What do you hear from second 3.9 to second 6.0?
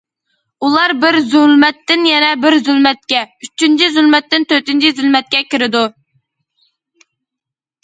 زۇلمەتتىن تۆتىنچى زۇلمەتكە كىرىدۇ.